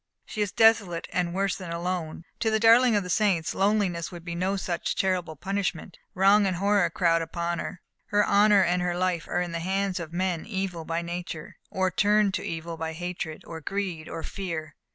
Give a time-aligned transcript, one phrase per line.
[0.25, 4.25] She is desolate, and worse than alone; to the darling of the saints, loneliness would
[4.25, 5.99] be no such terrible punishment.
[6.15, 7.81] Wrong and horror crowd upon her.
[8.07, 11.91] Her honour and her life are in the hands of men evil by nature, or
[11.91, 14.75] turned to evil by hatred, or greed, or fear.